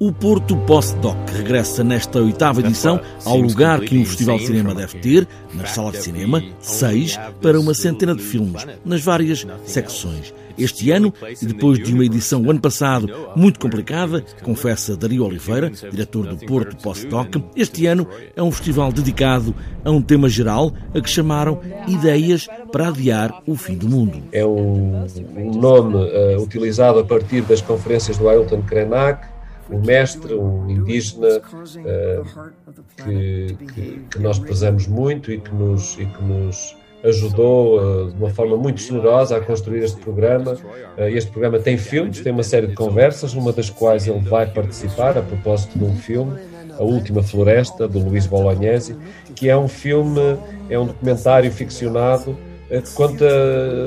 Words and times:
O 0.00 0.12
Porto 0.12 0.56
Postdoc 0.58 1.16
regressa 1.32 1.82
nesta 1.82 2.20
oitava 2.20 2.60
edição 2.60 3.00
ao 3.24 3.36
lugar 3.36 3.80
que 3.80 3.98
um 3.98 4.04
festival 4.04 4.38
de 4.38 4.46
cinema 4.46 4.72
deve 4.72 4.96
ter, 5.00 5.26
nas 5.52 5.72
salas 5.72 5.94
de 5.94 6.02
cinema, 6.02 6.40
seis, 6.60 7.18
para 7.42 7.58
uma 7.58 7.74
centena 7.74 8.14
de 8.14 8.22
filmes, 8.22 8.64
nas 8.84 9.02
várias 9.02 9.44
secções. 9.64 10.32
Este 10.56 10.92
ano, 10.92 11.12
e 11.42 11.44
depois 11.44 11.80
de 11.80 11.92
uma 11.92 12.04
edição 12.04 12.40
o 12.42 12.48
ano 12.48 12.60
passado 12.60 13.12
muito 13.34 13.58
complicada, 13.58 14.24
confessa 14.44 14.96
Dario 14.96 15.24
Oliveira, 15.24 15.68
diretor 15.68 16.28
do 16.28 16.46
Porto 16.46 16.76
Postdoc, 16.76 17.42
este 17.56 17.86
ano 17.86 18.06
é 18.36 18.42
um 18.42 18.52
festival 18.52 18.92
dedicado 18.92 19.52
a 19.84 19.90
um 19.90 20.00
tema 20.00 20.28
geral, 20.28 20.72
a 20.94 21.00
que 21.00 21.10
chamaram 21.10 21.60
Ideias 21.88 22.46
para 22.70 22.86
Adiar 22.86 23.42
o 23.48 23.56
Fim 23.56 23.74
do 23.74 23.88
Mundo. 23.88 24.22
É 24.30 24.46
um, 24.46 25.06
nome 25.56 25.96
uh, 25.96 26.40
utilizado 26.40 27.00
a 27.00 27.04
partir 27.04 27.42
das 27.42 27.60
conferências 27.60 28.16
do 28.16 28.28
Ailton 28.28 28.62
Krenak, 28.62 29.37
um 29.70 29.80
mestre, 29.80 30.34
um 30.34 30.68
indígena 30.68 31.38
uh, 31.38 32.52
que, 33.04 33.56
que, 33.74 34.04
que, 34.10 34.18
nós 34.18 34.38
prezamos 34.38 34.86
muito 34.86 35.30
e 35.30 35.38
que 35.38 35.54
nos, 35.54 35.98
e 35.98 36.06
que 36.06 36.24
nos 36.24 36.76
ajudou 37.04 37.78
uh, 37.78 38.10
de 38.10 38.16
uma 38.18 38.30
forma 38.30 38.56
muito 38.56 38.80
generosa 38.80 39.36
a 39.36 39.40
construir 39.40 39.84
este 39.84 40.00
programa. 40.00 40.54
Uh, 40.54 41.02
este 41.08 41.30
programa 41.30 41.58
tem 41.58 41.76
filmes, 41.76 42.20
tem 42.20 42.32
uma 42.32 42.42
série 42.42 42.66
de 42.66 42.74
conversas, 42.74 43.34
numa 43.34 43.52
das 43.52 43.70
quais 43.70 44.06
ele 44.06 44.20
vai 44.20 44.46
participar 44.46 45.16
a 45.18 45.22
propósito 45.22 45.78
de 45.78 45.84
um 45.84 45.96
filme, 45.96 46.38
A 46.78 46.82
Última 46.82 47.22
Floresta, 47.22 47.86
do 47.86 47.98
Luís 47.98 48.26
Bolognesi, 48.26 48.96
que 49.34 49.48
é 49.48 49.56
um 49.56 49.68
filme, 49.68 50.38
é 50.70 50.78
um 50.78 50.86
documentário 50.86 51.50
ficcionado 51.52 52.36
que 52.68 52.92
conta 52.92 53.24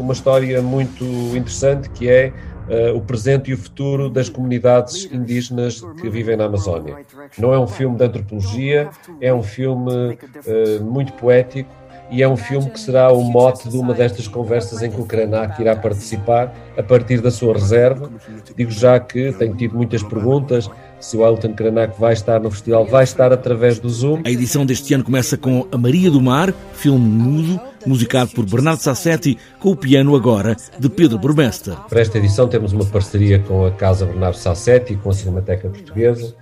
uma 0.00 0.12
história 0.12 0.60
muito 0.60 1.04
interessante 1.04 1.88
que 1.90 2.08
é 2.08 2.32
uh, 2.68 2.96
o 2.96 3.00
presente 3.00 3.50
e 3.50 3.54
o 3.54 3.58
futuro 3.58 4.08
das 4.08 4.28
comunidades 4.28 5.08
indígenas 5.12 5.80
que 6.00 6.08
vivem 6.08 6.36
na 6.36 6.44
Amazónia. 6.44 6.96
Não 7.38 7.52
é 7.52 7.58
um 7.58 7.66
filme 7.66 7.96
de 7.96 8.04
antropologia, 8.04 8.90
é 9.20 9.32
um 9.32 9.42
filme 9.42 10.14
uh, 10.14 10.84
muito 10.84 11.12
poético 11.14 11.70
e 12.10 12.22
é 12.22 12.28
um 12.28 12.36
filme 12.36 12.70
que 12.70 12.78
será 12.78 13.10
o 13.12 13.22
mote 13.22 13.68
de 13.68 13.76
uma 13.76 13.94
destas 13.94 14.28
conversas 14.28 14.82
em 14.82 14.90
que 14.90 15.00
o 15.00 15.04
Krenak 15.04 15.60
irá 15.60 15.74
participar 15.74 16.54
a 16.76 16.82
partir 16.82 17.20
da 17.20 17.30
sua 17.30 17.54
reserva. 17.54 18.10
Digo 18.56 18.70
já 18.70 19.00
que 19.00 19.32
tenho 19.32 19.54
tido 19.54 19.74
muitas 19.74 20.02
perguntas 20.02 20.68
se 21.04 21.18
o 21.18 21.26
Elton 21.26 21.52
Krenak 21.52 22.00
vai 22.00 22.14
estar 22.14 22.40
no 22.40 22.50
festival, 22.50 22.86
vai 22.86 23.04
estar 23.04 23.30
através 23.30 23.78
do 23.78 23.88
Zoom. 23.90 24.22
A 24.24 24.30
edição 24.30 24.64
deste 24.64 24.94
ano 24.94 25.04
começa 25.04 25.36
com 25.36 25.66
A 25.70 25.76
Maria 25.76 26.10
do 26.10 26.20
Mar, 26.20 26.52
filme 26.72 27.04
mudo, 27.06 27.60
musicado 27.86 28.30
por 28.30 28.46
Bernardo 28.46 28.80
Sassetti, 28.80 29.36
com 29.60 29.70
o 29.70 29.76
piano 29.76 30.16
agora 30.16 30.56
de 30.78 30.88
Pedro 30.88 31.18
Burmester. 31.18 31.74
Para 31.90 32.00
esta 32.00 32.16
edição 32.16 32.48
temos 32.48 32.72
uma 32.72 32.86
parceria 32.86 33.38
com 33.38 33.66
a 33.66 33.70
Casa 33.70 34.06
Bernardo 34.06 34.36
Sassetti 34.36 34.94
e 34.94 34.96
com 34.96 35.10
a 35.10 35.12
Cinemateca 35.12 35.68
Portuguesa, 35.68 36.34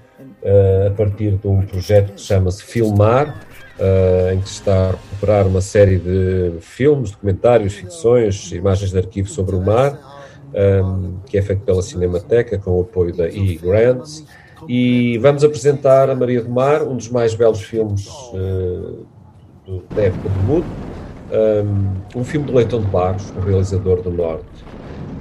eh, 0.43 0.89
a 0.89 0.95
partir 0.95 1.33
de 1.33 1.49
um 1.49 1.63
projeto 1.63 2.13
que 2.13 2.21
chama-se 2.21 2.63
Filmar, 2.63 3.41
eh, 3.79 4.33
em 4.35 4.41
que 4.41 4.49
se 4.49 4.55
está 4.55 4.89
a 4.89 4.91
recuperar 4.91 5.47
uma 5.47 5.61
série 5.61 5.99
de 5.99 6.53
filmes, 6.61 7.11
documentários, 7.11 7.75
ficções, 7.75 8.53
imagens 8.53 8.91
de 8.91 8.99
arquivo 8.99 9.29
sobre 9.29 9.57
o 9.57 9.61
mar, 9.61 9.99
eh, 10.55 10.83
que 11.27 11.39
é 11.39 11.43
feito 11.43 11.63
pela 11.63 11.83
Cinemateca 11.83 12.59
com 12.59 12.79
o 12.79 12.81
apoio 12.83 13.15
da 13.15 13.29
E. 13.29 13.57
Grants. 13.57 14.25
E 14.69 15.19
vamos 15.19 15.43
apresentar 15.43 16.09
a 16.09 16.15
Maria 16.15 16.43
do 16.43 16.51
Mar, 16.51 16.83
um 16.83 16.97
dos 16.97 17.09
mais 17.09 17.35
belos 17.35 17.61
filmes 17.63 18.09
da 19.95 20.03
época 20.03 20.29
do 20.29 20.41
mundo, 20.47 20.67
um, 22.15 22.21
um 22.21 22.25
filme 22.25 22.47
do 22.47 22.55
Leitão 22.55 22.81
de 22.81 22.87
Barros, 22.87 23.33
o 23.37 23.41
realizador 23.41 24.03
do 24.03 24.11
Norte. 24.11 24.45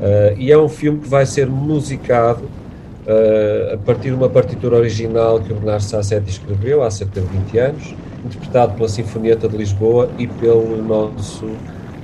Uh, 0.02 0.36
e 0.38 0.52
é 0.52 0.58
um 0.58 0.68
filme 0.68 1.00
que 1.00 1.08
vai 1.08 1.26
ser 1.26 1.48
musicado 1.48 2.44
uh, 2.44 3.76
a 3.76 3.78
partir 3.78 4.10
de 4.10 4.16
uma 4.16 4.30
partitura 4.30 4.76
original 4.76 5.40
que 5.40 5.52
o 5.54 5.56
Bernardo 5.56 5.84
Sassetti 5.84 6.32
escreveu 6.32 6.82
há 6.84 6.90
cerca 6.90 7.22
de 7.22 7.28
20 7.28 7.58
anos, 7.60 7.96
interpretado 8.26 8.74
pela 8.76 8.88
Sinfonieta 8.88 9.48
de 9.48 9.58
Lisboa 9.58 10.10
e 10.18 10.28
pelo 10.28 10.82
nosso 10.84 11.46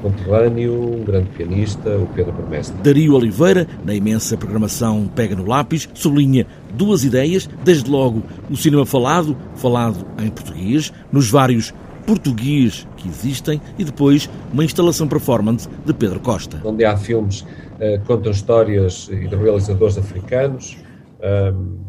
conterrâneo, 0.01 0.95
um 0.95 1.03
grande 1.03 1.29
pianista, 1.29 1.97
o 1.97 2.07
Pedro 2.07 2.31
Burmestre. 2.31 2.77
Dario 2.81 3.13
Oliveira, 3.15 3.67
na 3.83 3.93
imensa 3.93 4.37
programação 4.37 5.09
Pega 5.13 5.35
no 5.35 5.45
Lápis, 5.45 5.89
sublinha 5.93 6.45
duas 6.73 7.03
ideias, 7.03 7.49
desde 7.63 7.89
logo 7.89 8.23
o 8.49 8.55
cinema 8.55 8.85
falado, 8.85 9.35
falado 9.55 10.05
em 10.19 10.29
português, 10.29 10.93
nos 11.11 11.29
vários 11.29 11.73
português 12.05 12.87
que 12.95 13.09
existem 13.09 13.59
e 13.77 13.83
depois 13.83 14.29
uma 14.53 14.63
instalação 14.63 15.07
performance 15.07 15.67
de 15.85 15.93
Pedro 15.93 16.19
Costa. 16.19 16.61
Onde 16.63 16.85
há 16.85 16.95
filmes 16.95 17.41
que 17.41 17.95
uh, 17.95 18.01
contam 18.05 18.31
histórias 18.31 19.07
de 19.07 19.35
realizadores 19.35 19.97
africanos, 19.97 20.77
um, 21.19 21.57
uh, 21.57 21.86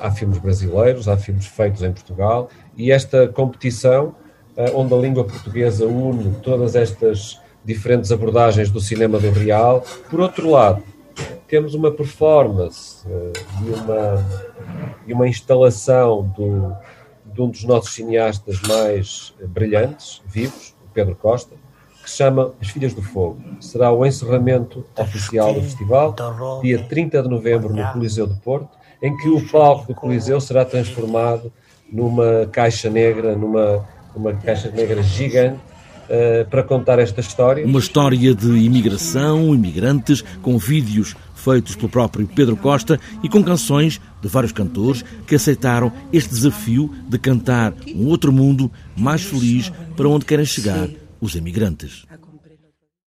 há 0.00 0.10
filmes 0.10 0.38
brasileiros, 0.38 1.08
há 1.08 1.16
filmes 1.16 1.46
feitos 1.46 1.82
em 1.82 1.92
Portugal 1.92 2.48
e 2.76 2.92
esta 2.92 3.28
competição, 3.28 4.14
uh, 4.56 4.78
onde 4.78 4.94
a 4.94 4.96
língua 4.96 5.24
portuguesa 5.24 5.86
une 5.86 6.34
todas 6.42 6.76
estas 6.76 7.40
diferentes 7.64 8.12
abordagens 8.12 8.70
do 8.70 8.80
cinema 8.80 9.18
do 9.18 9.30
real. 9.30 9.84
Por 10.08 10.20
outro 10.20 10.48
lado, 10.50 10.82
temos 11.48 11.74
uma 11.74 11.90
performance 11.90 13.06
uh, 13.06 13.32
e, 13.64 13.70
uma, 13.70 14.26
e 15.06 15.12
uma 15.12 15.28
instalação 15.28 16.32
do, 16.36 16.72
de 17.24 17.42
um 17.42 17.50
dos 17.50 17.64
nossos 17.64 17.92
cineastas 17.92 18.60
mais 18.62 19.34
brilhantes, 19.48 20.22
vivos, 20.26 20.76
Pedro 20.94 21.14
Costa, 21.14 21.54
que 22.06 22.10
se 22.12 22.18
chama 22.18 22.52
As 22.62 22.68
Filhas 22.68 22.94
do 22.94 23.02
Fogo. 23.02 23.42
Será 23.60 23.90
o 23.90 24.06
encerramento 24.06 24.84
oficial 24.96 25.52
do 25.52 25.60
festival, 25.60 26.14
dia 26.62 26.78
30 26.78 27.20
de 27.20 27.28
novembro, 27.28 27.74
no 27.74 27.84
Coliseu 27.92 28.28
de 28.28 28.34
Porto, 28.34 28.68
em 29.02 29.14
que 29.16 29.28
o 29.28 29.44
palco 29.48 29.88
do 29.88 29.94
Coliseu 29.94 30.40
será 30.40 30.64
transformado 30.64 31.52
numa 31.92 32.46
caixa 32.52 32.88
negra, 32.88 33.34
numa, 33.34 33.84
numa 34.14 34.32
caixa 34.34 34.70
negra 34.70 35.02
gigante, 35.02 35.58
uh, 36.04 36.48
para 36.48 36.62
contar 36.62 37.00
esta 37.00 37.20
história. 37.20 37.66
Uma 37.66 37.80
história 37.80 38.32
de 38.32 38.56
imigração, 38.56 39.52
imigrantes, 39.52 40.22
com 40.42 40.56
vídeos 40.58 41.16
feitos 41.34 41.74
pelo 41.74 41.88
próprio 41.88 42.28
Pedro 42.28 42.56
Costa 42.56 43.00
e 43.20 43.28
com 43.28 43.42
canções 43.42 44.00
de 44.22 44.28
vários 44.28 44.52
cantores 44.52 45.04
que 45.26 45.34
aceitaram 45.34 45.92
este 46.12 46.30
desafio 46.30 46.88
de 47.08 47.18
cantar 47.18 47.74
um 47.96 48.06
outro 48.06 48.32
mundo 48.32 48.70
mais 48.96 49.22
feliz 49.22 49.72
para 49.96 50.08
onde 50.08 50.24
querem 50.24 50.44
chegar 50.44 50.88
os 51.26 51.34
emigrantes. 51.34 52.06